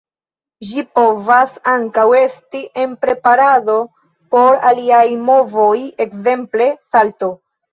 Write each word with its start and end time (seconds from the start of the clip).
Ĝi 0.67 0.83
povas 0.99 1.51
ankaŭ 1.73 2.05
esti 2.21 2.61
en 2.85 2.97
preparado 3.05 3.77
por 4.37 4.59
aliaj 4.71 5.05
movoj, 5.29 5.77
ekzemple 6.07 6.73
salto. 6.97 7.35